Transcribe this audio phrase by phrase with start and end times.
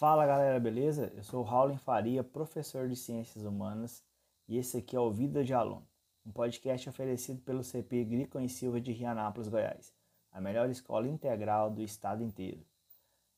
[0.00, 1.12] Fala galera, beleza?
[1.14, 4.02] Eu sou o Raul Faria, professor de Ciências Humanas,
[4.48, 5.86] e esse aqui é o Vida de Aluno,
[6.24, 9.92] um podcast oferecido pelo CP Gricon e Silva de Rianápolis, Goiás,
[10.32, 12.64] a melhor escola integral do estado inteiro.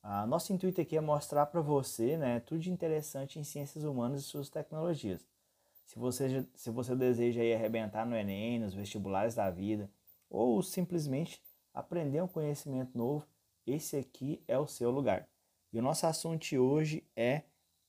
[0.04, 4.20] Ah, nosso intuito aqui é mostrar para você né, tudo de interessante em ciências humanas
[4.20, 5.26] e suas tecnologias.
[5.84, 9.90] Se você, se você deseja aí arrebentar no Enem, nos vestibulares da vida,
[10.30, 11.42] ou simplesmente
[11.74, 13.26] aprender um conhecimento novo,
[13.66, 15.28] esse aqui é o seu lugar.
[15.72, 17.44] E o nosso assunto de hoje é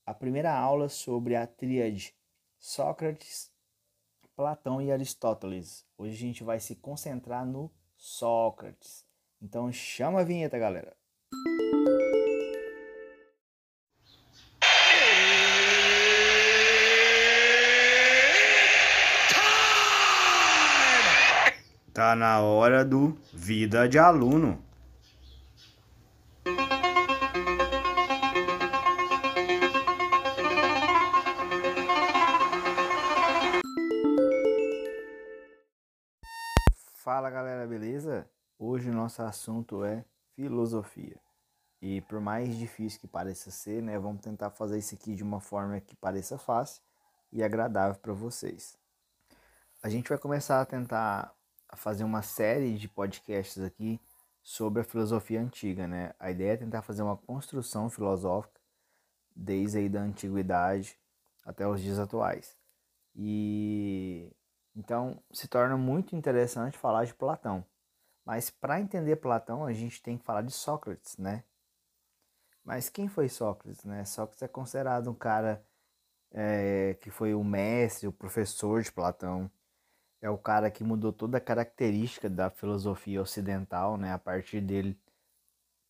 [0.06, 2.14] a primeira aula sobre a tríade
[2.58, 3.52] Sócrates,
[4.34, 5.84] Platão e Aristóteles.
[5.98, 9.04] Hoje a gente vai se concentrar no Sócrates.
[9.38, 10.96] Então chama a vinheta, galera.
[21.92, 24.63] Tá na hora do Vida de Aluno.
[37.14, 38.28] Fala galera, beleza?
[38.58, 41.16] Hoje o nosso assunto é filosofia.
[41.80, 45.38] E por mais difícil que pareça ser, né, vamos tentar fazer isso aqui de uma
[45.38, 46.82] forma que pareça fácil
[47.30, 48.76] e agradável para vocês.
[49.80, 51.32] A gente vai começar a tentar
[51.76, 54.00] fazer uma série de podcasts aqui
[54.42, 56.12] sobre a filosofia antiga, né?
[56.18, 58.60] A ideia é tentar fazer uma construção filosófica
[59.36, 60.98] desde aí da antiguidade
[61.44, 62.56] até os dias atuais.
[63.14, 64.34] E
[64.74, 67.64] então se torna muito interessante falar de Platão.
[68.24, 71.44] Mas para entender Platão, a gente tem que falar de Sócrates, né?
[72.64, 74.04] Mas quem foi Sócrates, né?
[74.04, 75.64] Sócrates é considerado um cara
[76.32, 79.50] é, que foi o mestre, o professor de Platão.
[80.22, 84.12] É o cara que mudou toda a característica da filosofia ocidental, né?
[84.12, 84.98] A partir dele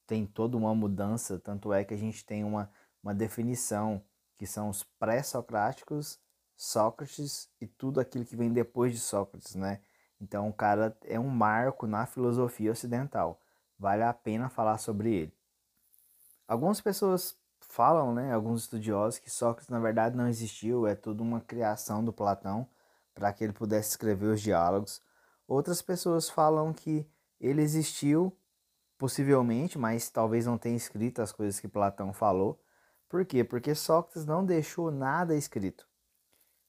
[0.07, 2.71] tem toda uma mudança, tanto é que a gente tem uma,
[3.03, 4.05] uma definição
[4.37, 6.21] que são os pré-socráticos
[6.57, 9.81] Sócrates e tudo aquilo que vem depois de Sócrates, né?
[10.21, 13.41] Então o cara é um marco na filosofia ocidental.
[13.79, 15.35] Vale a pena falar sobre ele.
[16.47, 21.41] Algumas pessoas falam, né, alguns estudiosos, que Sócrates na verdade não existiu, é tudo uma
[21.41, 22.69] criação do Platão
[23.15, 25.01] para que ele pudesse escrever os diálogos.
[25.47, 27.09] Outras pessoas falam que
[27.41, 28.37] ele existiu,
[28.97, 32.61] possivelmente, mas talvez não tenha escrito as coisas que Platão falou.
[33.09, 33.45] Por quê?
[33.45, 35.87] Porque Sócrates não deixou nada escrito.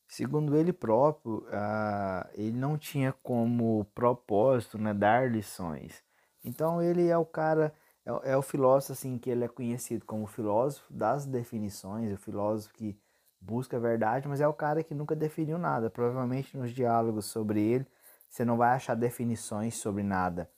[0.08, 6.04] Segundo ele próprio, uh, ele não tinha como propósito né, dar lições.
[6.44, 7.74] Então ele é o cara,
[8.06, 12.18] é, é, o filósofo assim que ele é conhecido como o filósofo das definições, o
[12.18, 12.98] filósofo que
[13.42, 15.90] busca a verdade, mas é o cara que nunca definiu nada.
[15.90, 17.88] Provavelmente nos diálogos sobre ele,
[18.30, 20.50] você não vai achar definições sobre nada.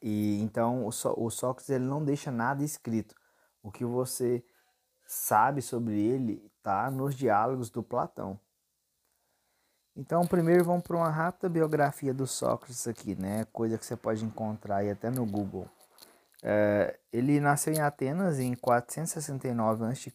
[0.00, 3.14] E então o, Só, o Sócrates ele não deixa nada escrito.
[3.62, 4.44] O que você
[5.06, 8.38] sabe sobre ele está nos diálogos do Platão.
[9.98, 13.46] Então, primeiro vamos para uma rápida biografia do Sócrates aqui, né?
[13.50, 15.66] Coisa que você pode encontrar aí até no Google.
[16.42, 20.12] É, ele nasceu em Atenas em 469 a.C.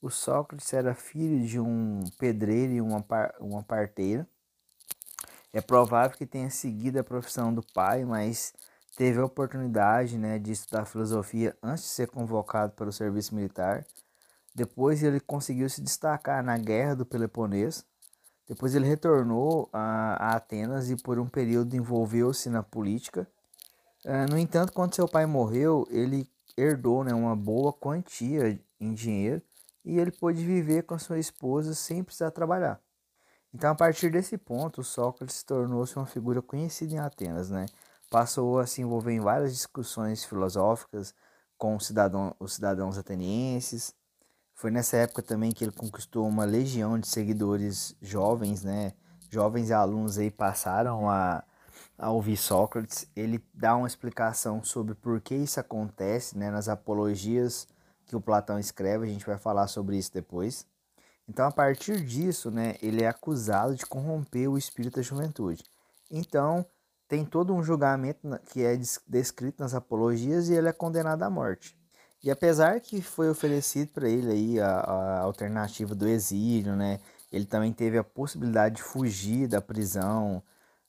[0.00, 4.26] O Sócrates era filho de um pedreiro e uma, par, uma parteira.
[5.52, 8.52] É provável que tenha seguido a profissão do pai, mas
[8.96, 13.86] teve a oportunidade né, de estudar filosofia antes de ser convocado para o serviço militar.
[14.52, 17.84] Depois ele conseguiu se destacar na Guerra do Peloponeso
[18.52, 23.26] depois ele retornou a, Atenas e por um período envolveu-se na política.
[24.04, 29.40] Uh, no entanto, quando seu pai morreu, ele herdou né, uma boa quantia em dinheiro
[29.82, 32.78] e ele pôde viver com sua esposa sem precisar trabalhar.
[33.54, 37.48] Então, a partir desse ponto, Sócrates tornou-se uma figura conhecida em Atenas.
[37.48, 37.64] Né?
[38.10, 41.14] Passou a se envolver em várias discussões filosóficas
[41.56, 43.94] com os cidadãos atenienses,
[44.54, 48.92] foi nessa época também que ele conquistou uma legião de seguidores jovens, né?
[49.30, 51.42] Jovens e alunos aí passaram a,
[51.98, 53.06] a ouvir Sócrates.
[53.16, 56.50] Ele dá uma explicação sobre por que isso acontece, né?
[56.50, 57.66] Nas apologias
[58.06, 60.66] que o Platão escreve, a gente vai falar sobre isso depois.
[61.28, 65.64] Então, a partir disso, né, ele é acusado de corromper o espírito da juventude.
[66.10, 66.66] Então,
[67.08, 68.76] tem todo um julgamento que é
[69.06, 71.76] descrito nas apologias e ele é condenado à morte.
[72.22, 77.00] E apesar que foi oferecido para ele aí a, a, alternativa do exílio, né?
[77.32, 80.42] Ele também teve a possibilidade de fugir da prisão,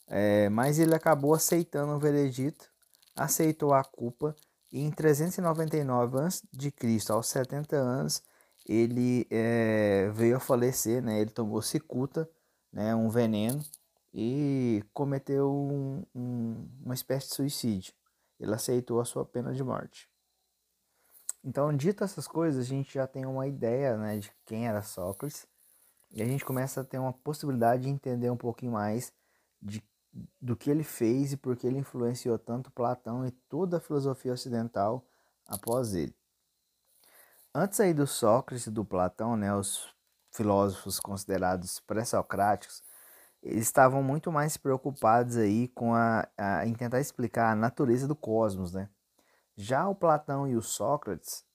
[0.07, 2.69] é, mas ele acabou aceitando o veredito,
[3.15, 4.35] aceitou a culpa
[4.71, 8.23] e em 399 a.C., aos 70 anos,
[8.67, 11.19] ele é, veio a falecer, né?
[11.19, 12.29] Ele tomou cicuta,
[12.71, 12.95] né?
[12.95, 13.63] Um veneno
[14.13, 17.93] e cometeu um, um, uma espécie de suicídio.
[18.39, 20.12] Ele aceitou a sua pena de morte.
[21.43, 25.45] Então, dito essas coisas, a gente já tem uma ideia né, de quem era Sócrates
[26.11, 29.11] e a gente começa a ter uma possibilidade de entender um pouquinho mais
[29.61, 29.83] de,
[30.41, 34.31] do que ele fez e por que ele influenciou tanto Platão e toda a filosofia
[34.31, 35.05] ocidental
[35.45, 36.15] após ele.
[37.53, 39.93] Antes aí do Sócrates e do Platão, né, os
[40.31, 42.81] filósofos considerados pré-socráticos,
[43.43, 48.15] eles estavam muito mais preocupados aí com a, a, em tentar explicar a natureza do
[48.15, 48.89] cosmos, né?
[49.55, 51.45] Já o Platão e o Sócrates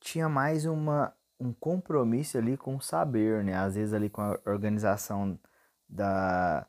[0.00, 3.54] tinha mais uma, um compromisso ali com o saber, né?
[3.54, 5.38] Às vezes ali com a organização
[5.88, 6.66] da,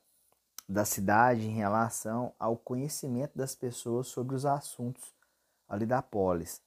[0.68, 5.14] da cidade em relação ao conhecimento das pessoas sobre os assuntos
[5.68, 6.62] ali da polis.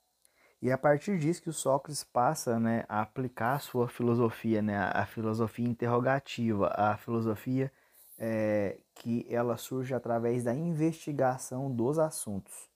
[0.60, 4.62] E é a partir disso que o Sócrates passa né, a aplicar a sua filosofia,
[4.62, 7.70] né, a filosofia interrogativa, a filosofia
[8.18, 12.73] é, que ela surge através da investigação dos assuntos.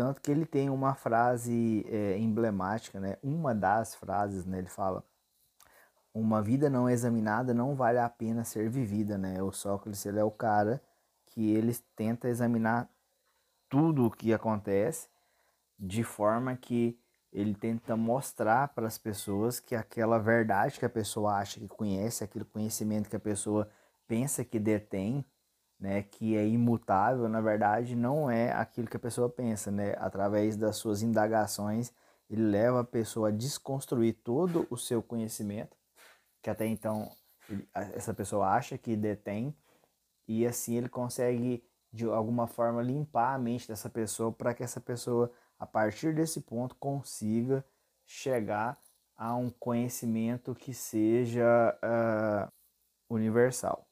[0.00, 5.04] Tanto que ele tem uma frase é, emblemática, né, uma das frases, né, ele fala:
[6.14, 9.18] Uma vida não examinada não vale a pena ser vivida.
[9.18, 9.42] Né?
[9.42, 10.82] O Sócrates ele é o cara
[11.26, 12.88] que ele tenta examinar
[13.68, 15.06] tudo o que acontece
[15.78, 16.98] de forma que
[17.30, 22.24] ele tenta mostrar para as pessoas que aquela verdade que a pessoa acha que conhece,
[22.24, 23.68] aquele conhecimento que a pessoa
[24.08, 25.22] pensa que detém,
[25.80, 29.94] né, que é imutável, na verdade não é aquilo que a pessoa pensa, né?
[29.98, 31.92] Através das suas indagações,
[32.28, 35.76] ele leva a pessoa a desconstruir todo o seu conhecimento,
[36.42, 37.10] que até então
[37.74, 39.56] essa pessoa acha que detém,
[40.28, 44.80] e assim ele consegue de alguma forma limpar a mente dessa pessoa para que essa
[44.80, 47.62] pessoa a partir desse ponto, consiga
[48.06, 48.80] chegar
[49.14, 52.50] a um conhecimento que seja uh,
[53.14, 53.86] universal.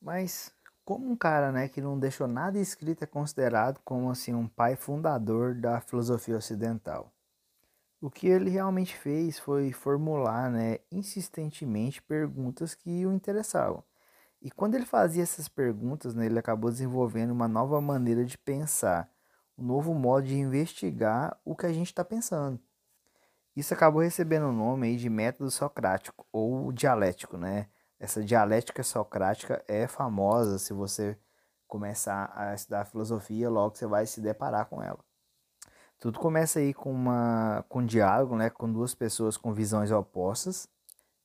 [0.00, 0.52] Mas
[0.84, 4.76] como um cara né, que não deixou nada escrito é considerado como assim um pai
[4.76, 7.12] fundador da filosofia ocidental.
[8.00, 13.82] O que ele realmente fez foi formular né, insistentemente perguntas que o interessavam.
[14.40, 19.10] E quando ele fazia essas perguntas, né, ele acabou desenvolvendo uma nova maneira de pensar
[19.58, 22.60] um novo modo de investigar o que a gente está pensando.
[23.56, 27.68] Isso acabou recebendo o nome aí de método socrático ou dialético, né?
[27.98, 31.18] Essa dialética socrática é famosa se você
[31.66, 34.98] começar a estudar filosofia, logo você vai se deparar com ela.
[35.98, 40.68] Tudo começa aí com uma com um diálogo, né, com duas pessoas com visões opostas.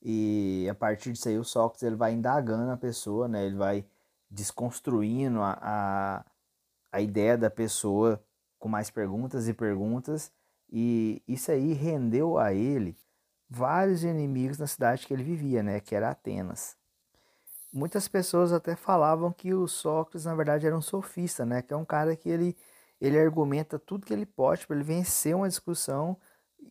[0.01, 3.45] E a partir disso aí o Sócrates ele vai indagando a pessoa, né?
[3.45, 3.85] Ele vai
[4.29, 6.25] desconstruindo a, a
[6.91, 8.21] a ideia da pessoa
[8.59, 10.31] com mais perguntas e perguntas,
[10.69, 12.97] e isso aí rendeu a ele
[13.51, 16.77] vários inimigos na cidade que ele vivia, né, que era Atenas.
[17.73, 21.77] Muitas pessoas até falavam que o Sócrates na verdade era um sofista, né, que é
[21.77, 22.57] um cara que ele
[23.01, 26.15] ele argumenta tudo que ele pode para ele vencer uma discussão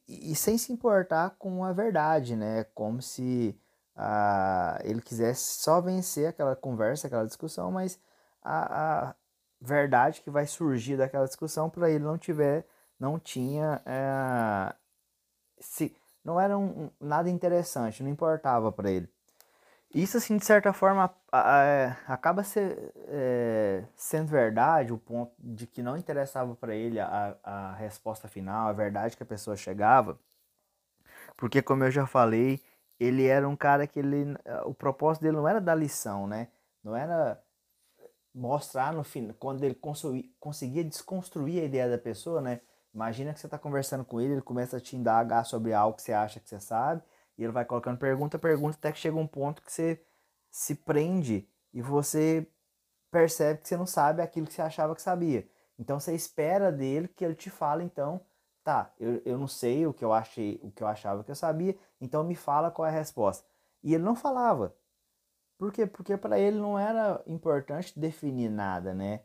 [0.08, 3.58] e, e, sem se importar com a verdade, né, como se
[3.96, 7.98] ah, ele quisesse só vencer aquela conversa, aquela discussão, mas
[8.42, 9.14] a, a,
[9.60, 12.64] verdade que vai surgir daquela discussão para ele não tiver
[12.98, 14.74] não tinha é,
[15.60, 15.94] se
[16.24, 19.08] não era um, nada interessante não importava para ele.
[19.92, 25.82] Isso assim de certa forma é, acaba ser, é, sendo verdade o ponto de que
[25.82, 30.18] não interessava para ele a, a resposta final a verdade que a pessoa chegava.
[31.36, 32.60] Porque como eu já falei
[33.00, 36.48] ele era um cara que ele o propósito dele não era dar lição né?
[36.84, 37.42] Não era
[38.34, 39.78] mostrar no fim, quando ele
[40.38, 42.60] conseguia desconstruir a ideia da pessoa, né?
[42.92, 46.02] Imagina que você está conversando com ele, ele começa a te indagar sobre algo que
[46.02, 47.02] você acha que você sabe,
[47.38, 50.04] e ele vai colocando pergunta, pergunta, até que chega um ponto que você
[50.50, 52.46] se prende e você
[53.10, 55.48] percebe que você não sabe aquilo que você achava que sabia.
[55.78, 58.20] Então você espera dele que ele te fale, então,
[58.62, 61.34] tá, eu, eu não sei o que eu achei, o que eu achava que eu
[61.34, 63.46] sabia, então me fala qual é a resposta.
[63.82, 64.74] E ele não falava.
[65.56, 65.86] Por quê?
[65.86, 69.22] Porque para ele não era importante definir nada, né?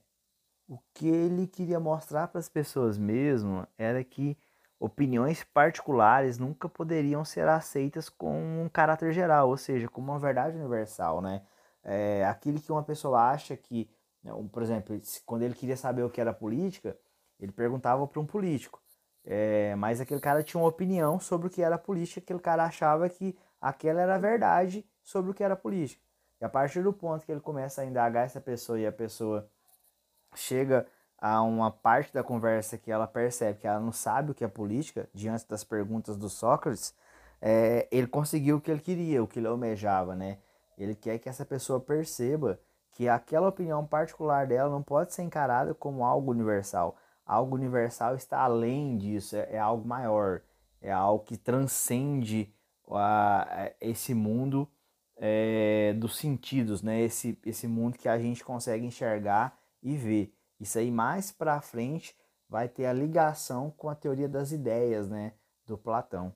[0.68, 4.38] O que ele queria mostrar para as pessoas mesmo era que
[4.80, 10.58] opiniões particulares nunca poderiam ser aceitas com um caráter geral, ou seja, como uma verdade
[10.58, 11.44] universal, né?
[11.84, 13.88] É, aquilo que uma pessoa acha que,
[14.24, 16.98] né, por exemplo, quando ele queria saber o que era política,
[17.40, 18.82] ele perguntava para um político.
[19.24, 23.08] É, mas aquele cara tinha uma opinião sobre o que era política, aquele cara achava
[23.10, 26.02] que aquela era a verdade sobre o que era política.
[26.42, 29.50] E a partir do ponto que ele começa a indagar essa pessoa e a pessoa
[30.40, 30.86] chega
[31.18, 34.48] a uma parte da conversa que ela percebe que ela não sabe o que é
[34.48, 36.94] política, diante das perguntas do Sócrates,
[37.42, 40.38] é, ele conseguiu o que ele queria, o que ele almejava, né?
[40.78, 42.60] Ele quer que essa pessoa perceba
[42.92, 46.96] que aquela opinião particular dela não pode ser encarada como algo universal.
[47.26, 50.42] algo universal está além disso, é, é algo maior,
[50.82, 52.54] é algo que transcende
[52.92, 54.68] a, esse mundo
[55.18, 57.02] é, dos sentidos, né?
[57.02, 60.36] Esse, esse mundo que a gente consegue enxergar e ver.
[60.60, 62.18] Isso aí mais para frente
[62.50, 65.34] vai ter a ligação com a teoria das ideias, né?
[65.66, 66.34] Do Platão.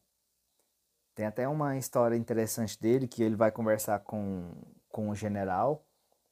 [1.16, 4.52] Tem até uma história interessante dele que ele vai conversar com,
[4.88, 5.84] com o general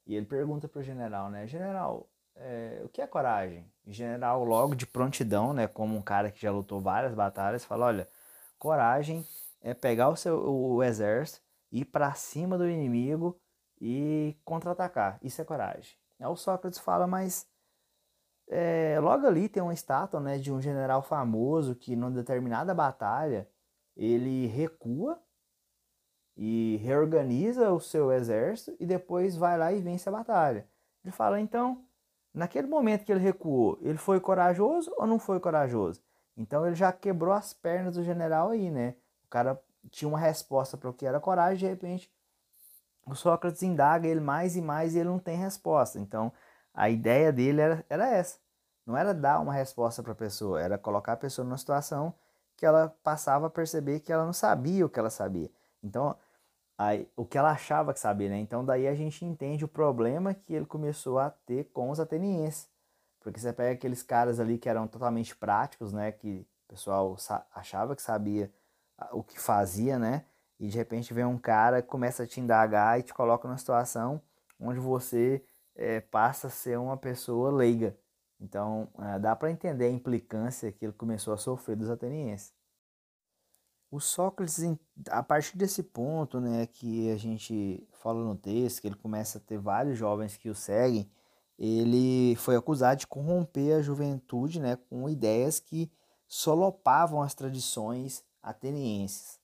[0.06, 1.46] e ele pergunta para o general, né?
[1.46, 3.70] General, é, o que é coragem?
[3.86, 5.66] General, logo de prontidão, né?
[5.66, 8.08] Como um cara que já lutou várias batalhas, fala: olha,
[8.58, 9.26] coragem
[9.60, 13.38] é pegar o seu o exército, ir para cima do inimigo
[13.80, 15.18] e contra-atacar.
[15.20, 15.98] Isso é coragem.
[16.18, 17.46] Aí o Sócrates fala, mas
[18.48, 23.48] é, logo ali tem uma estátua né, de um general famoso que, numa determinada batalha,
[23.96, 25.20] ele recua
[26.36, 30.68] e reorganiza o seu exército e depois vai lá e vence a batalha.
[31.04, 31.84] Ele fala, então,
[32.32, 36.02] naquele momento que ele recuou, ele foi corajoso ou não foi corajoso?
[36.36, 38.94] Então ele já quebrou as pernas do general aí, né?
[39.24, 39.60] O cara
[39.90, 42.10] tinha uma resposta para o que era coragem, de repente
[43.08, 45.98] o Sócrates indaga ele mais e mais e ele não tem resposta.
[45.98, 46.32] Então
[46.74, 48.38] a ideia dele era, era essa.
[48.86, 52.14] Não era dar uma resposta para a pessoa, era colocar a pessoa numa situação
[52.56, 55.50] que ela passava a perceber que ela não sabia o que ela sabia.
[55.82, 56.16] Então,
[56.76, 58.38] aí, o que ela achava que sabia, né?
[58.38, 62.68] Então daí a gente entende o problema que ele começou a ter com os atenienses.
[63.20, 66.12] Porque você pega aqueles caras ali que eram totalmente práticos, né?
[66.12, 67.16] Que o pessoal
[67.54, 68.50] achava que sabia
[69.12, 70.24] o que fazia, né?
[70.58, 74.20] E de repente vem um cara começa a te indagar e te coloca numa situação
[74.58, 77.96] onde você é, passa a ser uma pessoa leiga.
[78.40, 82.52] Então é, dá para entender a implicância que ele começou a sofrer dos atenienses.
[83.90, 84.62] O Sócrates,
[85.08, 89.40] a partir desse ponto, né, que a gente fala no texto, que ele começa a
[89.40, 91.10] ter vários jovens que o seguem,
[91.58, 95.90] ele foi acusado de corromper a juventude né, com ideias que
[96.26, 99.40] solopavam as tradições atenienses.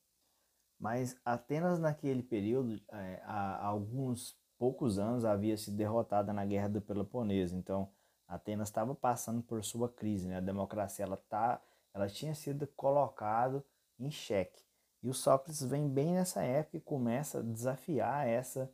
[0.85, 6.83] Mas Atenas, naquele período, é, há alguns poucos anos, havia sido derrotada na Guerra do
[6.83, 7.57] Peloponeso.
[7.57, 7.91] Então,
[8.29, 10.29] Atenas estava passando por sua crise.
[10.29, 10.37] Né?
[10.37, 11.59] A democracia ela, tá,
[11.95, 13.65] ela tinha sido colocada
[13.99, 14.63] em xeque.
[15.03, 18.71] E o Sócrates vem bem nessa época e começa a desafiar essa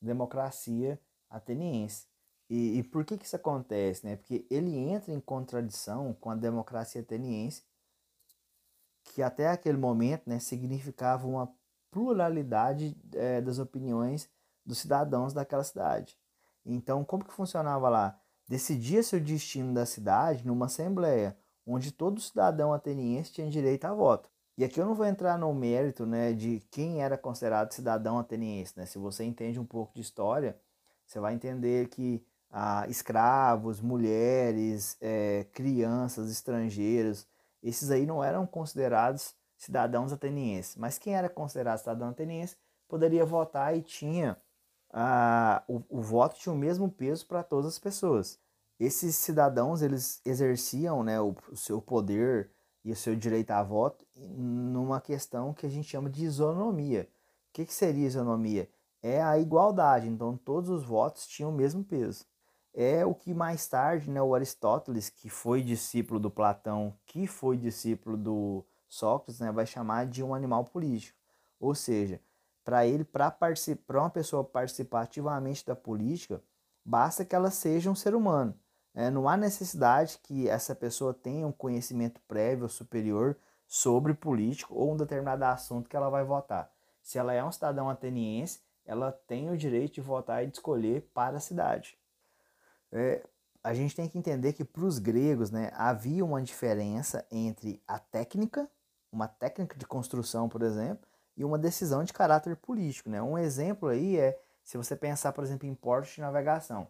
[0.00, 1.00] democracia
[1.30, 2.08] ateniense.
[2.50, 4.04] E, e, por que, que isso acontece?
[4.04, 4.16] Né?
[4.16, 7.62] Porque ele entra em contradição com a democracia ateniense,
[9.04, 11.52] que até aquele momento né, significava uma
[11.90, 14.28] pluralidade é, das opiniões
[14.64, 16.16] dos cidadãos daquela cidade.
[16.64, 18.18] Então, como que funcionava lá?
[18.48, 24.30] Decidia-se o destino da cidade numa assembleia, onde todo cidadão ateniense tinha direito a voto.
[24.56, 28.74] E aqui eu não vou entrar no mérito né, de quem era considerado cidadão ateniense.
[28.76, 28.86] Né?
[28.86, 30.58] Se você entende um pouco de história,
[31.06, 37.26] você vai entender que ah, escravos, mulheres, é, crianças, estrangeiros,
[37.62, 40.76] esses aí não eram considerados cidadãos atenienses.
[40.76, 42.56] Mas quem era considerado cidadão ateniense
[42.88, 44.36] poderia votar e tinha
[44.92, 48.38] ah, o, o voto tinha o mesmo peso para todas as pessoas.
[48.78, 52.50] Esses cidadãos eles exerciam né, o, o seu poder
[52.84, 57.08] e o seu direito a voto numa questão que a gente chama de isonomia.
[57.48, 58.68] O que, que seria isonomia?
[59.00, 62.24] É a igualdade, então todos os votos tinham o mesmo peso
[62.74, 67.56] é o que mais tarde né, o Aristóteles, que foi discípulo do Platão, que foi
[67.56, 71.18] discípulo do Sócrates, né, vai chamar de um animal político.
[71.60, 72.20] Ou seja,
[72.64, 73.36] para ele, para
[73.90, 76.42] uma pessoa participar ativamente da política,
[76.84, 78.54] basta que ela seja um ser humano.
[78.94, 83.36] É, não há necessidade que essa pessoa tenha um conhecimento prévio superior
[83.66, 86.70] sobre político ou um determinado assunto que ela vai votar.
[87.02, 91.10] Se ela é um cidadão ateniense, ela tem o direito de votar e de escolher
[91.14, 91.96] para a cidade
[92.92, 93.22] é,
[93.64, 97.98] a gente tem que entender que para os gregos né, havia uma diferença entre a
[97.98, 98.68] técnica,
[99.10, 101.06] uma técnica de construção, por exemplo,
[101.36, 103.08] e uma decisão de caráter político.
[103.08, 103.22] Né?
[103.22, 106.88] Um exemplo aí é se você pensar, por exemplo, em portos de navegação.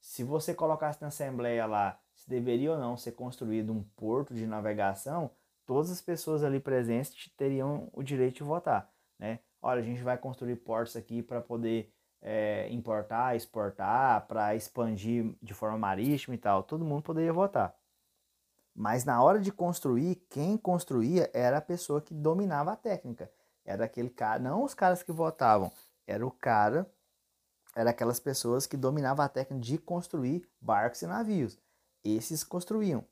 [0.00, 4.46] Se você colocasse na Assembleia lá se deveria ou não ser construído um porto de
[4.46, 5.30] navegação,
[5.64, 8.90] todas as pessoas ali presentes teriam o direito de votar.
[9.18, 9.40] Né?
[9.62, 11.92] Olha, a gente vai construir portos aqui para poder
[12.22, 17.74] é, importar, exportar, para expandir de forma marítima e tal, todo mundo poderia votar.
[18.74, 23.30] Mas na hora de construir, quem construía era a pessoa que dominava a técnica.
[23.64, 25.70] Era aquele cara, não os caras que votavam,
[26.06, 26.90] era o cara,
[27.74, 31.58] era aquelas pessoas que dominavam a técnica de construir barcos e navios.
[32.02, 33.04] Esses construíam.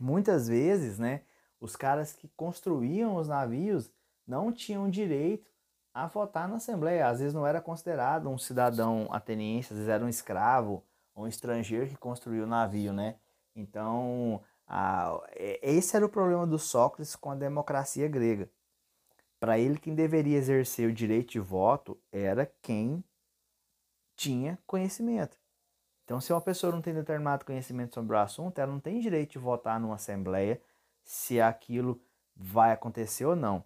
[0.00, 1.22] Muitas vezes, né,
[1.60, 3.90] os caras que construíam os navios
[4.26, 5.50] não tinham direito
[5.94, 7.08] a votar na Assembleia.
[7.08, 10.84] Às vezes não era considerado um cidadão ateniense, às vezes era um escravo
[11.16, 13.16] um estrangeiro que construiu o navio, né?
[13.54, 15.20] Então, Ah,
[15.62, 18.50] esse era o problema do Sócrates com a democracia grega.
[19.38, 23.04] Para ele, quem deveria exercer o direito de voto era quem
[24.16, 25.38] tinha conhecimento.
[26.04, 29.32] Então, se uma pessoa não tem determinado conhecimento sobre o assunto, ela não tem direito
[29.32, 30.60] de votar numa assembleia
[31.02, 32.00] se aquilo
[32.36, 33.64] vai acontecer ou não.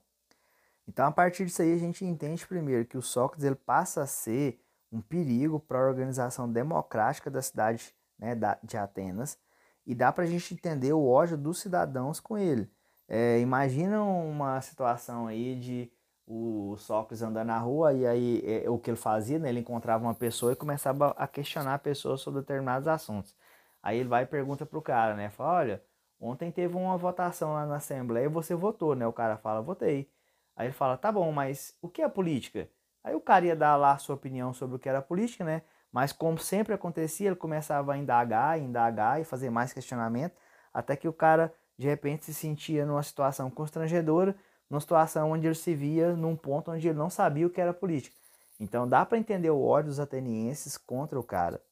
[0.88, 4.06] Então, a partir disso aí, a gente entende primeiro que o Sócrates ele passa a
[4.06, 4.58] ser
[4.90, 9.38] um perigo para a organização democrática da cidade né, de Atenas
[9.86, 12.70] e dá para a gente entender o ódio dos cidadãos com ele.
[13.06, 15.92] É, imagina uma situação aí de
[16.26, 20.04] o Sócrates andando na rua e aí é, o que ele fazia, né, ele encontrava
[20.04, 23.36] uma pessoa e começava a questionar a pessoa sobre determinados assuntos.
[23.82, 25.84] Aí ele vai e pergunta pro cara, né, fala, olha,
[26.20, 29.06] ontem teve uma votação lá na Assembleia e você votou, né?
[29.06, 30.10] O cara fala, votei.
[30.58, 32.68] Aí ele fala, tá bom, mas o que é política?
[33.04, 35.62] Aí o cara ia dar lá a sua opinião sobre o que era política, né?
[35.92, 40.34] Mas como sempre acontecia, ele começava a indagar, indagar e fazer mais questionamento,
[40.74, 44.34] até que o cara de repente se sentia numa situação constrangedora,
[44.68, 47.72] numa situação onde ele se via num ponto onde ele não sabia o que era
[47.72, 48.16] política.
[48.58, 51.62] Então dá para entender o ódio dos atenienses contra o cara.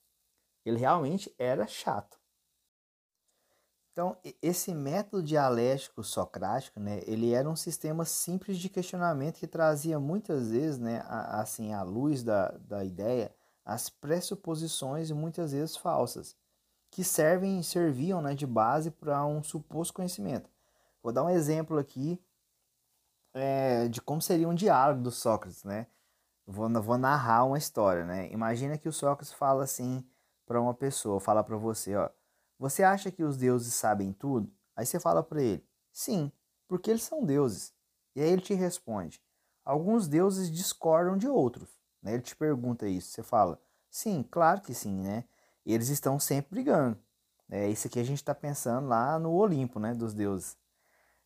[0.64, 2.15] Ele realmente era chato.
[3.96, 9.98] Então, esse método dialético socrático, né, ele era um sistema simples de questionamento que trazia
[9.98, 13.34] muitas vezes, né, a, assim, à luz da, da ideia,
[13.64, 16.36] as pressuposições muitas vezes falsas,
[16.90, 20.50] que servem serviam né, de base para um suposto conhecimento.
[21.02, 22.22] Vou dar um exemplo aqui
[23.32, 25.86] é, de como seria um diálogo do Sócrates, né?
[26.46, 28.30] Vou, vou narrar uma história, né?
[28.30, 30.06] Imagina que o Sócrates fala assim
[30.44, 32.10] para uma pessoa, fala para você, ó,
[32.58, 34.50] você acha que os deuses sabem tudo?
[34.74, 36.30] Aí você fala para ele, sim,
[36.68, 37.74] porque eles são deuses.
[38.14, 39.22] E aí ele te responde,
[39.64, 41.68] alguns deuses discordam de outros.
[42.02, 42.14] Né?
[42.14, 43.10] Ele te pergunta isso.
[43.10, 43.60] Você fala,
[43.90, 45.24] sim, claro que sim, né?
[45.64, 46.98] Eles estão sempre brigando.
[47.50, 49.94] É isso aqui a gente está pensando lá no Olimpo, né?
[49.94, 50.56] Dos deuses.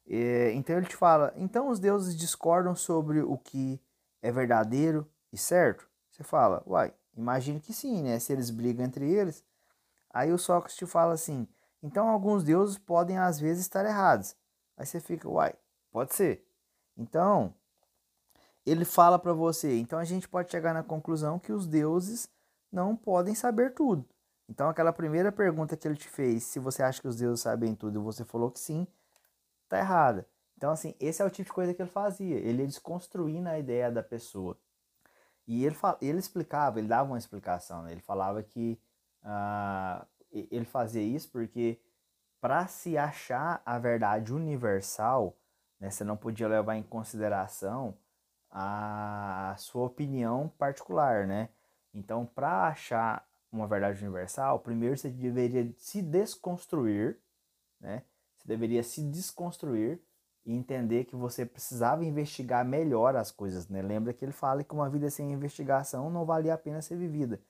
[0.07, 3.81] É, então ele te fala, então os deuses discordam sobre o que
[4.23, 5.89] é verdadeiro e certo?
[6.11, 8.19] Você fala, uai, imagino que sim, né?
[8.19, 9.45] Se eles brigam entre eles.
[10.13, 11.47] Aí o Sócrates te fala assim,
[11.83, 14.37] então alguns deuses podem às vezes estar errados.
[14.77, 15.55] Aí você fica, uai,
[15.91, 16.45] pode ser.
[16.97, 17.55] Então,
[18.65, 19.79] ele fala para você.
[19.79, 22.29] Então a gente pode chegar na conclusão que os deuses
[22.71, 24.05] não podem saber tudo.
[24.49, 27.75] Então aquela primeira pergunta que ele te fez, se você acha que os deuses sabem
[27.75, 28.87] tudo e você falou que sim,
[29.69, 30.27] tá errada.
[30.57, 32.37] Então assim, esse é o tipo de coisa que ele fazia.
[32.37, 34.59] Ele ia desconstruindo a ideia da pessoa.
[35.47, 37.83] E ele, ele explicava, ele dava uma explicação.
[37.83, 37.93] Né?
[37.93, 38.79] Ele falava que
[39.25, 41.81] uh, ele fazia isso porque
[42.41, 45.37] para se achar a verdade universal,
[45.79, 47.97] né, você não podia levar em consideração
[48.51, 51.51] a sua opinião particular, né?
[51.95, 57.19] Então, para achar uma verdade universal, primeiro você deveria se desconstruir,
[57.81, 58.03] né?
[58.37, 60.01] Você deveria se desconstruir
[60.45, 63.83] e entender que você precisava investigar melhor as coisas, né?
[63.83, 67.41] Lembra que ele fala que uma vida sem investigação não valia a pena ser vivida.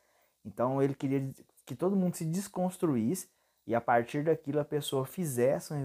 [0.44, 1.30] Então, ele queria
[1.70, 3.28] que todo mundo se desconstruísse
[3.64, 5.80] e a partir daquilo a pessoa fizesse uma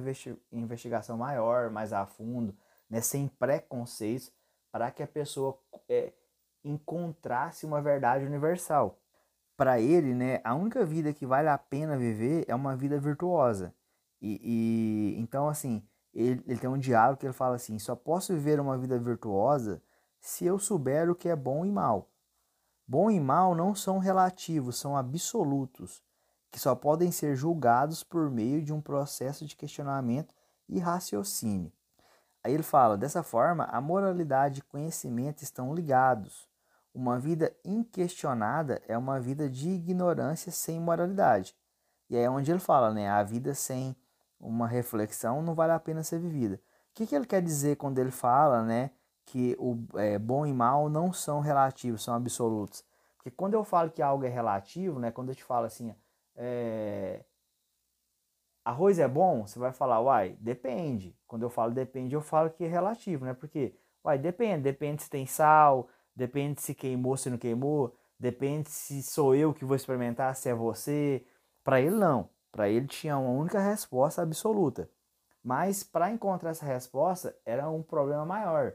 [0.51, 2.57] investigação maior, mais a fundo,
[2.89, 3.01] né?
[3.01, 4.33] sem preconceitos,
[4.71, 5.55] para que a pessoa
[5.87, 6.11] é,
[6.63, 8.99] encontrasse uma verdade universal.
[9.55, 13.71] Para ele, né, a única vida que vale a pena viver é uma vida virtuosa.
[14.19, 15.83] E, e então, assim,
[16.15, 19.83] ele, ele tem um diálogo que ele fala assim: só posso viver uma vida virtuosa
[20.19, 22.09] se eu souber o que é bom e mal.
[22.87, 26.03] Bom e mal não são relativos, são absolutos,
[26.51, 30.33] que só podem ser julgados por meio de um processo de questionamento
[30.69, 31.71] e raciocínio.
[32.43, 36.47] Aí ele fala: dessa forma, a moralidade e conhecimento estão ligados.
[36.93, 41.55] Uma vida inquestionada é uma vida de ignorância sem moralidade.
[42.07, 43.09] E aí é onde ele fala, né?
[43.09, 43.95] A vida sem
[44.39, 46.55] uma reflexão não vale a pena ser vivida.
[46.55, 46.59] O
[46.93, 48.91] que, que ele quer dizer quando ele fala, né?
[49.25, 52.83] Que o é, bom e mal não são relativos, são absolutos.
[53.17, 55.11] Porque quando eu falo que algo é relativo, né?
[55.11, 55.95] Quando eu te falo assim,
[56.35, 57.23] é,
[58.65, 59.45] Arroz é bom?
[59.45, 61.15] Você vai falar, uai, depende.
[61.27, 63.33] Quando eu falo depende, eu falo que é relativo, né?
[63.33, 64.63] Porque, uai, depende.
[64.63, 69.63] Depende se tem sal, depende se queimou, se não queimou, depende se sou eu que
[69.63, 71.23] vou experimentar, se é você.
[71.63, 72.29] Para ele, não.
[72.51, 74.89] Para ele tinha uma única resposta absoluta.
[75.43, 78.73] Mas para encontrar essa resposta era um problema maior.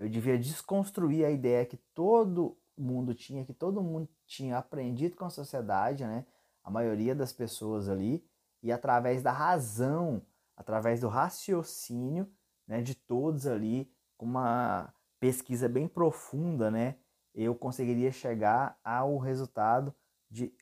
[0.00, 5.26] Eu devia desconstruir a ideia que todo mundo tinha, que todo mundo tinha aprendido com
[5.26, 6.26] a sociedade, né?
[6.64, 8.24] A maioria das pessoas ali
[8.62, 10.22] e através da razão,
[10.56, 12.28] através do raciocínio
[12.66, 16.96] né, de todos ali, com uma pesquisa bem profunda, né,
[17.34, 19.94] eu conseguiria chegar ao resultado
[20.30, 20.52] de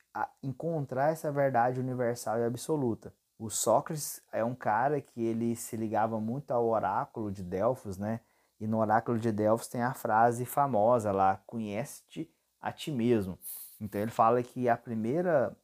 [0.41, 3.13] encontrar essa verdade universal e absoluta.
[3.37, 8.19] O Sócrates é um cara que ele se ligava muito ao oráculo de Delfos, né?
[8.59, 12.29] E no oráculo de Delfos tem a frase famosa lá: conhece-te
[12.61, 13.39] a ti mesmo.
[13.79, 15.55] Então ele fala que a primeira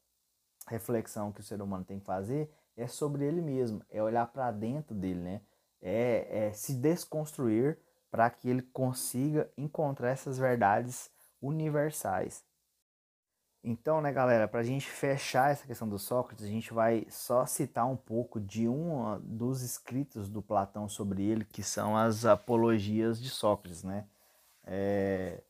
[0.67, 4.51] reflexão que o ser humano tem que fazer é sobre ele mesmo, é olhar para
[4.51, 5.41] dentro dele, né?
[5.81, 7.77] É, é se desconstruir
[8.09, 11.09] para que ele consiga encontrar essas verdades
[11.41, 12.43] universais.
[13.67, 17.47] Então, né, galera, para a gente fechar essa questão do Sócrates, a gente vai só
[17.47, 23.19] citar um pouco de um dos escritos do Platão sobre ele, que são as apologias
[23.19, 24.05] de Sócrates, né?
[24.63, 25.41] É,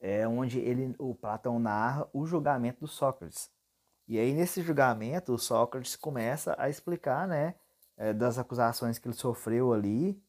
[0.00, 3.50] é onde ele, o Platão narra o julgamento do Sócrates.
[4.06, 7.54] E aí, nesse julgamento, o Sócrates começa a explicar, né,
[7.96, 10.22] é, das acusações que ele sofreu ali,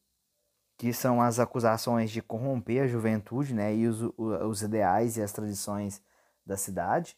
[0.78, 5.30] que são as acusações de corromper a juventude, né, e os, os ideais e as
[5.30, 6.02] tradições
[6.46, 7.14] da cidade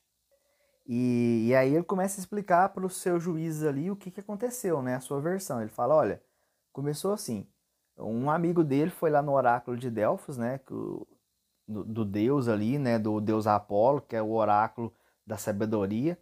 [0.88, 4.20] e, e aí ele começa a explicar para os seus juízes ali o que, que
[4.20, 4.94] aconteceu, né?
[4.94, 5.60] A sua versão.
[5.60, 6.22] Ele fala, olha,
[6.72, 7.46] começou assim.
[7.98, 10.60] Um amigo dele foi lá no oráculo de Delfos, né?
[11.66, 12.98] Do, do deus ali, né?
[12.98, 14.94] Do deus Apolo, que é o oráculo
[15.26, 16.16] da sabedoria.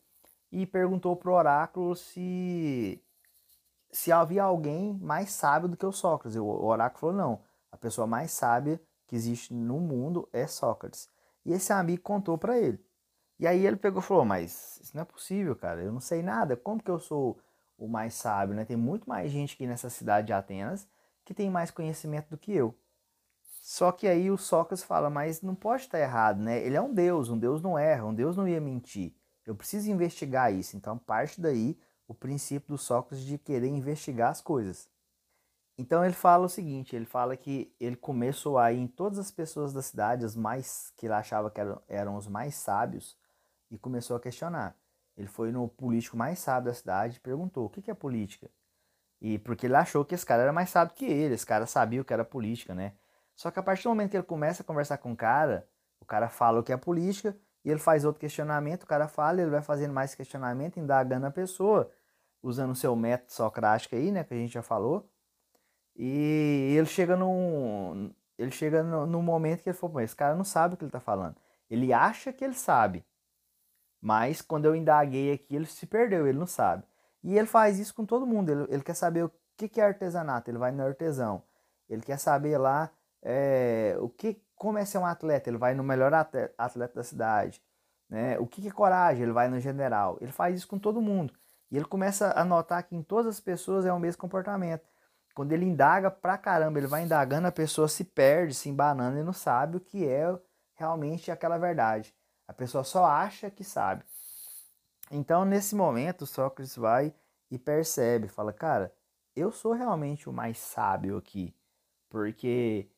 [0.50, 3.02] E perguntou para o oráculo se,
[3.90, 6.38] se havia alguém mais sábio do que o Sócrates.
[6.38, 7.42] O oráculo falou, não.
[7.70, 11.10] A pessoa mais sábia que existe no mundo é Sócrates.
[11.44, 12.82] E esse amigo contou para ele.
[13.38, 15.82] E aí ele pegou e falou: Mas isso não é possível, cara.
[15.82, 16.56] Eu não sei nada.
[16.56, 17.38] Como que eu sou
[17.76, 18.64] o mais sábio, né?
[18.64, 20.88] Tem muito mais gente aqui nessa cidade de Atenas
[21.24, 22.76] que tem mais conhecimento do que eu.
[23.62, 26.64] Só que aí o Sócrates fala: Mas não pode estar errado, né?
[26.64, 29.14] Ele é um deus, um deus não erra, um deus não ia mentir.
[29.46, 30.76] Eu preciso investigar isso.
[30.76, 34.88] Então parte daí o princípio do Sócrates de querer investigar as coisas.
[35.76, 39.30] Então ele fala o seguinte, ele fala que ele começou a ir em todas as
[39.32, 43.16] pessoas da cidade, as mais que ele achava que eram, eram os mais sábios,
[43.70, 44.76] e começou a questionar.
[45.16, 48.50] Ele foi no político mais sábio da cidade e perguntou: o que é política?
[49.20, 52.00] E porque ele achou que esse cara era mais sábio que ele, esse cara sabia
[52.00, 52.94] o que era política, né?
[53.34, 55.68] Só que a partir do momento que ele começa a conversar com o cara,
[56.00, 59.40] o cara fala o que é política e ele faz outro questionamento, o cara fala,
[59.40, 61.90] ele vai fazendo mais questionamento, indagando a pessoa,
[62.42, 65.08] usando o seu método socrático aí, né, que a gente já falou.
[65.96, 70.74] E ele chega num ele chega no, momento que ele falou, esse cara não sabe
[70.74, 71.36] o que ele está falando.
[71.70, 73.04] Ele acha que ele sabe,
[74.04, 76.84] mas quando eu indaguei aqui, ele se perdeu, ele não sabe.
[77.22, 78.50] E ele faz isso com todo mundo.
[78.50, 81.42] Ele, ele quer saber o que, que é artesanato, ele vai no artesão.
[81.88, 82.90] Ele quer saber lá
[83.22, 87.62] é, o que, como é ser um atleta, ele vai no melhor atleta da cidade.
[88.10, 88.38] Né?
[88.38, 90.18] O que, que é coragem, ele vai no general.
[90.20, 91.32] Ele faz isso com todo mundo.
[91.70, 94.86] E ele começa a notar que em todas as pessoas é o mesmo comportamento.
[95.34, 99.22] Quando ele indaga pra caramba, ele vai indagando, a pessoa se perde, se embanando e
[99.22, 100.38] não sabe o que é
[100.74, 102.14] realmente aquela verdade.
[102.46, 104.04] A pessoa só acha que sabe.
[105.10, 107.14] Então, nesse momento, Sócrates vai
[107.50, 108.94] e percebe, fala: Cara,
[109.34, 111.54] eu sou realmente o mais sábio aqui.
[112.08, 112.88] Porque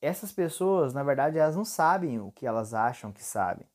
[0.00, 3.66] essas pessoas, na verdade, elas não sabem o que elas acham que sabem.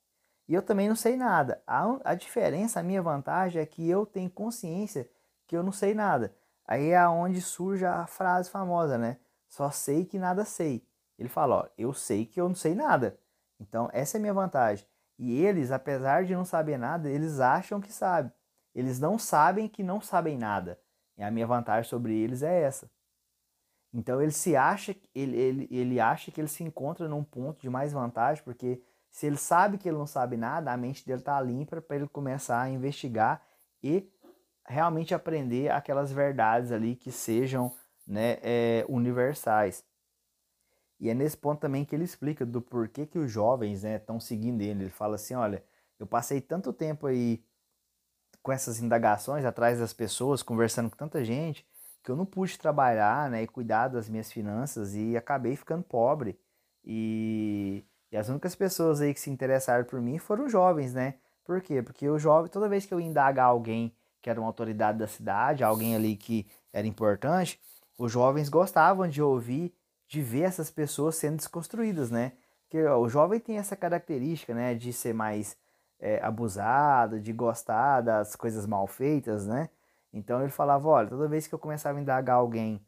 [0.48, 1.62] E eu também não sei nada.
[1.66, 5.10] A, a diferença, a minha vantagem é que eu tenho consciência
[5.48, 6.36] que eu não sei nada.
[6.66, 9.18] Aí é onde surge a frase famosa, né?
[9.48, 10.86] Só sei que nada sei.
[11.18, 13.20] Ele fala: Ó, eu sei que eu não sei nada.
[13.60, 14.86] Então, essa é a minha vantagem.
[15.24, 18.32] E eles, apesar de não saber nada, eles acham que sabem.
[18.74, 20.80] Eles não sabem que não sabem nada.
[21.16, 22.90] E a minha vantagem sobre eles é essa.
[23.94, 27.70] Então ele se acha, ele, ele, ele acha que ele se encontra num ponto de
[27.70, 28.82] mais vantagem, porque
[29.12, 32.08] se ele sabe que ele não sabe nada, a mente dele está limpa para ele
[32.08, 33.46] começar a investigar
[33.84, 34.10] e
[34.66, 37.72] realmente aprender aquelas verdades ali que sejam
[38.08, 39.86] né, é, universais.
[41.02, 44.22] E é nesse ponto também que ele explica do porquê que os jovens estão né,
[44.22, 44.84] seguindo ele.
[44.84, 45.64] Ele fala assim, olha,
[46.00, 47.44] eu passei tanto tempo aí
[48.44, 51.66] com essas indagações atrás das pessoas, conversando com tanta gente,
[52.04, 56.40] que eu não pude trabalhar né, e cuidar das minhas finanças e acabei ficando pobre.
[56.86, 61.16] E, e as únicas pessoas aí que se interessaram por mim foram os jovens, né?
[61.44, 61.82] Por quê?
[61.82, 65.64] Porque o jovem, toda vez que eu indagar alguém que era uma autoridade da cidade,
[65.64, 67.60] alguém ali que era importante,
[67.98, 69.74] os jovens gostavam de ouvir
[70.12, 72.34] de ver essas pessoas sendo desconstruídas, né?
[72.64, 75.56] Porque ó, o jovem tem essa característica, né, de ser mais
[75.98, 79.70] é, abusado, de gostar das coisas mal feitas, né?
[80.12, 82.86] Então ele falava, olha, toda vez que eu começava a indagar alguém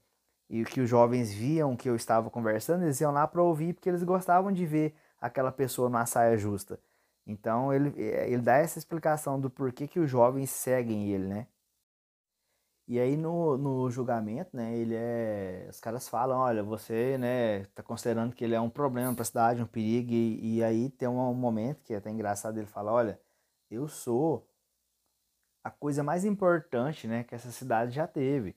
[0.50, 3.88] e que os jovens viam que eu estava conversando, eles iam lá para ouvir porque
[3.88, 6.78] eles gostavam de ver aquela pessoa numa saia justa.
[7.26, 11.48] Então ele, é, ele dá essa explicação do porquê que os jovens seguem ele, né?
[12.88, 17.82] E aí no, no julgamento, né, ele é, os caras falam, olha, você, né, tá
[17.82, 21.08] considerando que ele é um problema para a cidade, um perigo, e, e aí tem
[21.08, 23.20] um, um momento que é até engraçado, ele fala, olha,
[23.72, 24.46] eu sou
[25.64, 28.56] a coisa mais importante, né, que essa cidade já teve.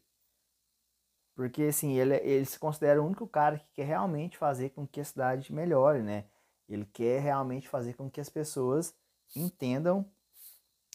[1.36, 5.00] Porque, assim, ele, ele se considera o único cara que quer realmente fazer com que
[5.00, 6.24] a cidade melhore, né?
[6.66, 8.94] Ele quer realmente fazer com que as pessoas
[9.36, 10.10] entendam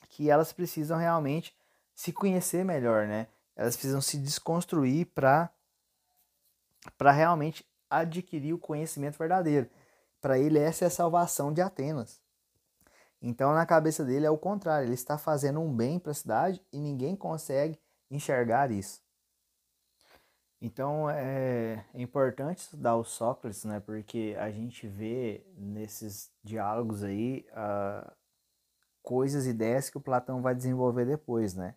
[0.09, 1.55] que elas precisam realmente
[2.01, 3.27] se conhecer melhor, né?
[3.55, 5.51] Elas precisam se desconstruir para
[6.97, 9.69] para realmente adquirir o conhecimento verdadeiro.
[10.19, 12.19] Para ele essa é a salvação de Atenas.
[13.21, 16.59] Então na cabeça dele é o contrário, ele está fazendo um bem para a cidade
[16.73, 18.99] e ninguém consegue enxergar isso.
[20.59, 23.79] Então é, é importante estudar o Sócrates, né?
[23.79, 28.11] Porque a gente vê nesses diálogos aí uh,
[29.03, 31.75] coisas, ideias que o Platão vai desenvolver depois, né?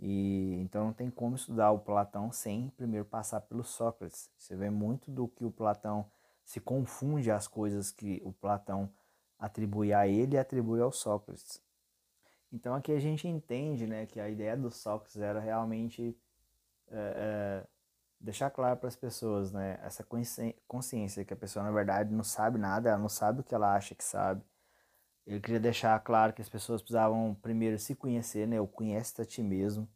[0.00, 4.30] E então não tem como estudar o Platão sem primeiro passar pelo Sócrates.
[4.38, 6.10] Você vê muito do que o Platão
[6.42, 8.90] se confunde as coisas que o Platão
[9.38, 11.62] atribui a ele e atribui ao Sócrates.
[12.50, 16.16] Então aqui a gente entende, né, que a ideia do Sócrates era realmente
[16.88, 17.66] é, é,
[18.18, 20.04] deixar claro para as pessoas, né, essa
[20.66, 23.74] consciência que a pessoa na verdade não sabe nada, ela não sabe o que ela
[23.74, 24.42] acha que sabe
[25.30, 28.60] ele queria deixar claro que as pessoas precisavam primeiro se conhecer, né?
[28.60, 29.88] O conhece a ti mesmo.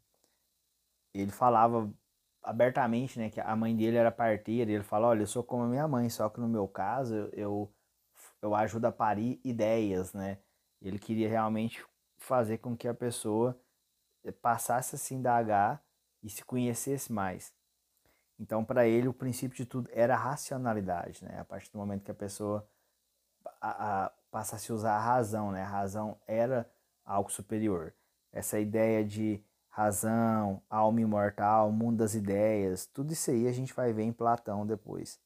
[1.12, 1.92] Ele falava
[2.40, 5.66] abertamente, né, que a mãe dele era parteira, ele fala, olha, eu sou como a
[5.66, 7.72] minha mãe, só que no meu caso eu
[8.40, 10.38] eu ajudo a parir ideias, né?
[10.80, 11.84] Ele queria realmente
[12.18, 13.58] fazer com que a pessoa
[14.40, 15.82] passasse a se indagar
[16.22, 17.52] e se conhecesse mais.
[18.38, 21.40] Então, para ele, o princípio de tudo era a racionalidade, né?
[21.40, 22.68] A partir do momento que a pessoa
[23.60, 25.62] a, a, passasse a usar a razão, né?
[25.62, 26.68] A razão era
[27.04, 27.94] algo superior.
[28.32, 33.92] Essa ideia de razão, alma imortal, mundo das ideias, tudo isso aí a gente vai
[33.92, 35.20] ver em Platão depois.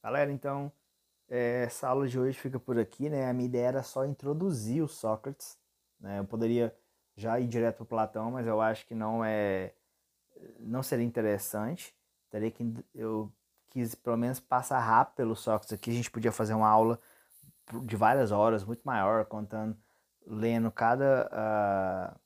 [0.00, 0.70] Galera, então
[1.28, 3.28] é, essa aula de hoje fica por aqui, né?
[3.28, 5.58] A minha ideia era só introduzir o Sócrates,
[5.98, 6.20] né?
[6.20, 6.72] Eu poderia
[7.16, 9.74] já ir direto para Platão, mas eu acho que não é,
[10.60, 11.92] não seria interessante.
[12.30, 13.28] Teria que eu
[13.70, 15.90] quis pelo menos passar rápido pelo Sócrates aqui.
[15.90, 16.96] A gente podia fazer uma aula
[17.84, 19.76] de várias horas, muito maior, contando,
[20.26, 22.18] lendo cada, uh,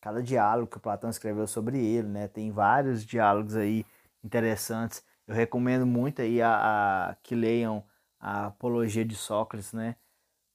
[0.00, 2.28] cada diálogo que o Platão escreveu sobre ele, né?
[2.28, 3.84] Tem vários diálogos aí
[4.22, 5.04] interessantes.
[5.26, 7.84] Eu recomendo muito aí a, a que leiam
[8.20, 9.96] a Apologia de Sócrates, né?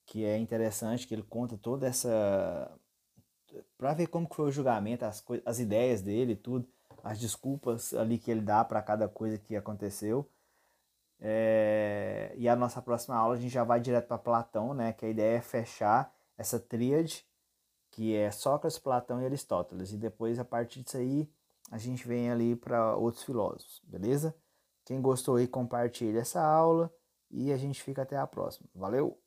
[0.05, 2.71] Que é interessante, que ele conta toda essa
[3.77, 6.67] para ver como foi o julgamento, as, as ideias dele, tudo,
[7.03, 10.29] as desculpas ali que ele dá para cada coisa que aconteceu.
[11.19, 14.93] É, e a nossa próxima aula a gente já vai direto para Platão, né?
[14.93, 17.25] Que a ideia é fechar essa tríade
[17.91, 19.91] que é Sócrates, Platão e Aristóteles.
[19.91, 21.29] E depois, a partir disso aí,
[21.71, 24.35] a gente vem ali para outros filósofos, beleza?
[24.85, 26.93] Quem gostou aí, compartilha essa aula
[27.29, 28.69] e a gente fica até a próxima.
[28.73, 29.19] Valeu!